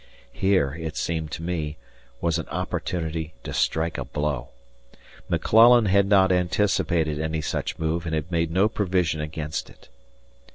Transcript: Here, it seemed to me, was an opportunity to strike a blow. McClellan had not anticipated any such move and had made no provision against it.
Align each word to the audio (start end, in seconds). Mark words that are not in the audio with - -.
Here, 0.33 0.73
it 0.73 0.97
seemed 0.97 1.29
to 1.33 1.43
me, 1.43 1.77
was 2.21 2.39
an 2.39 2.47
opportunity 2.49 3.35
to 3.43 3.53
strike 3.53 3.99
a 3.99 4.03
blow. 4.05 4.49
McClellan 5.29 5.85
had 5.85 6.07
not 6.07 6.31
anticipated 6.31 7.19
any 7.19 7.41
such 7.41 7.77
move 7.77 8.07
and 8.07 8.15
had 8.15 8.31
made 8.31 8.49
no 8.49 8.67
provision 8.67 9.21
against 9.21 9.69
it. 9.69 9.89